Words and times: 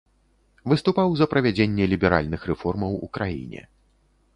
Выступаў 0.73 1.07
за 1.21 1.27
правядзенне 1.35 1.85
ліберальных 1.95 2.51
рэформаў 2.53 2.91
у 3.07 3.15
краіне. 3.21 3.61